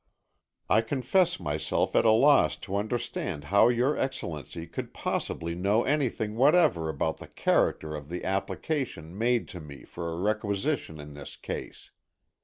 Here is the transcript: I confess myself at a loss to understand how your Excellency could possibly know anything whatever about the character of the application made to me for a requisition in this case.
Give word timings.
I 0.67 0.81
confess 0.81 1.39
myself 1.39 1.95
at 1.95 2.05
a 2.05 2.11
loss 2.11 2.57
to 2.61 2.75
understand 2.75 3.43
how 3.43 3.67
your 3.67 3.95
Excellency 3.95 4.65
could 4.65 4.95
possibly 4.95 5.53
know 5.53 5.83
anything 5.83 6.33
whatever 6.37 6.89
about 6.89 7.17
the 7.17 7.27
character 7.27 7.93
of 7.93 8.09
the 8.09 8.23
application 8.25 9.15
made 9.15 9.47
to 9.49 9.59
me 9.61 9.83
for 9.83 10.11
a 10.11 10.17
requisition 10.17 10.99
in 10.99 11.13
this 11.13 11.37
case. 11.37 11.91